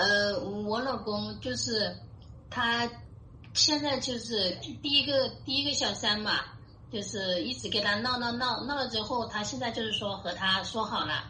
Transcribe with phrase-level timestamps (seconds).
[0.00, 1.94] 呃，我老公就是
[2.48, 2.90] 他
[3.52, 4.50] 现在就是
[4.82, 6.40] 第一个第一个小三嘛，
[6.90, 11.24] 就是一直跟他闹闹闹闹了之后，他现在就是说和他说好了，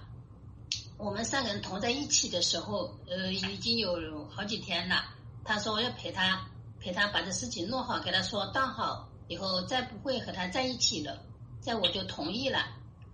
[0.98, 3.98] 我们三个人同在一起的时候，呃，已经有
[4.30, 5.02] 好几天了。
[5.44, 6.40] 他说要陪他
[6.78, 11.18] 陪他把这事情弄好，给他说当好，以后再不会和他在一起了。
[11.60, 12.60] 这我就同意了，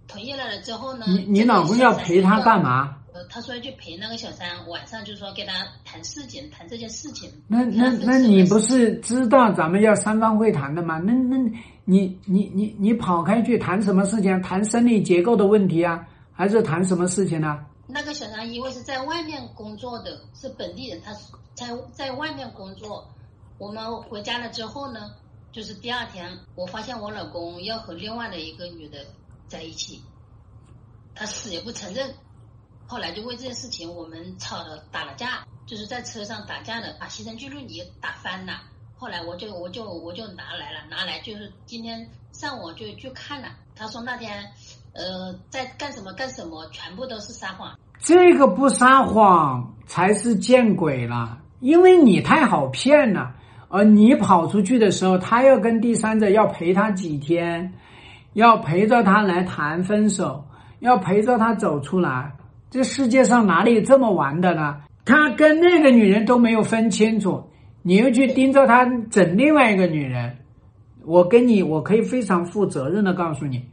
[0.07, 2.98] 同意了了之后呢，你你老公要陪他干嘛？
[3.16, 7.32] 呃，他说要去陪那个小三，晚上就说跟他谈事情，谈这件事情。
[7.48, 10.98] 那那那你不是知道咱们要三方会谈的吗？
[10.98, 11.38] 那那
[11.86, 14.43] 你你你你跑开去谈什么事情？
[14.43, 17.58] 谈生理结构的问题啊，还是谈什么事情呢？
[17.86, 21.14] 那个小三因为是在外面工作的，是本地人，他
[21.54, 23.08] 在在外面工作。
[23.57, 25.12] 我们回家了之后呢，
[25.52, 28.98] 就是第二天，我发现我老公要和另外的一个女的
[29.48, 30.02] 在一起，
[31.14, 32.12] 他死也不承认。
[32.86, 38.55] 后来就为这件事情，我们吵了打了架，就是在车上打架的，把牺牲记录仪打翻了。
[38.97, 43.48] 后来我就我就我就拿来了，拿来就是今天上午就去看了。
[43.75, 44.44] 他说那天。
[44.98, 47.78] 呃，在干什么干什么，全部都是撒谎。
[47.98, 53.34] 这个不撒谎才是见鬼了，因为你太好骗了。
[53.69, 57.75] 而你跑出去的时候，他要跟第三者要陪他几天，
[58.32, 60.42] 要陪着他来谈分手，
[60.78, 62.32] 要陪着他走出来。
[62.77, 64.77] 这世界上哪里有这么玩的呢？
[65.06, 67.42] 他跟那个女人都没有分清楚，
[67.82, 70.36] 你又去盯着他整另外一个女人。
[71.06, 73.64] 我跟你，我可以非常负责任的告诉你。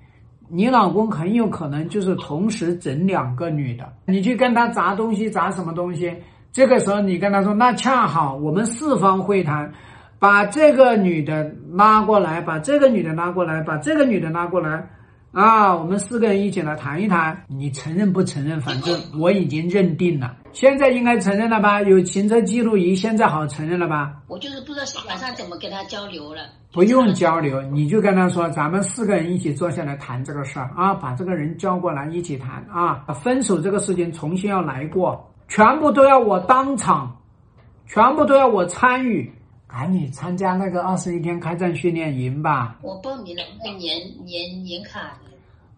[0.48, 6.16] 你老公很有可能就是同时整两个女的，你去跟他砸东西，砸什么东西？
[6.54, 9.70] 这个时候你跟他说，那恰好我们四方会谈，
[10.18, 14.88] 把这个女的拉过来，把这个女的拉过来，把这个女的拉过来。
[15.34, 18.62] 啊，我们四个人一起来谈一谈，你承认不承认？
[18.62, 21.81] 反正我已经认定了，现在应该承认了吧？
[21.81, 24.14] 有行车记录仪，现在好承认了吧？
[24.28, 26.44] 我就是不知道晚上怎么跟他交流了。
[26.72, 37.18] 不用交流，你就跟他说，咱们四个人一起坐下来谈这个事儿啊，把这个人叫过来一起谈啊，分手这个事情重新要来过，全部都要我当场，
[37.88, 39.34] 全部都要我参与。
[39.73, 42.78] 赶你参加那个二十一天开战训练营吧！
[42.84, 45.19] 我报名了，那年年年卡。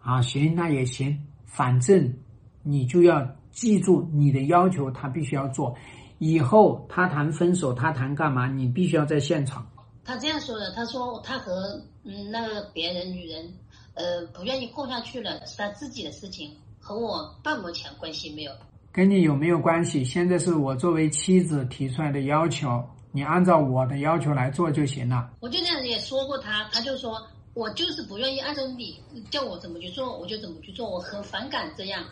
[0.02, 2.14] 啊，行，那也行，反正
[2.62, 5.74] 你就要记住你的要求，他必须要做。
[6.18, 9.66] 以后他谈分手，他谈干嘛，你必须要在现场。
[10.04, 13.50] 他这样说的，他说他和嗯那个别人女人，
[13.94, 18.52] 呃不愿意过下去了，是他自己的事情，和我半毛钱关系没有。
[18.92, 20.04] 跟你有没有关系？
[20.04, 22.84] 现在是我作为妻子提出来的要求。
[23.16, 25.30] 你按照我的要求来做就行了。
[25.40, 27.18] 我就这样也说过他，他就说
[27.54, 29.00] 我就是不愿意按照你
[29.30, 32.04] 叫我怎么去做，我就怎么去做，我很反感这样。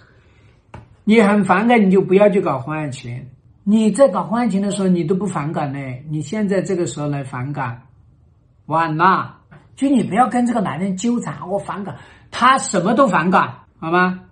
[1.04, 3.22] 你很反感，你就不要去搞婚外情。
[3.64, 5.78] 你在搞婚外情的时候，你都不反感呢。
[6.09, 7.82] 你现在这个时候来反感，
[8.64, 9.37] 晚了。
[9.76, 11.94] 就你不要跟这个男人纠缠，我反感，
[12.31, 14.20] 他什么都反感，好吗？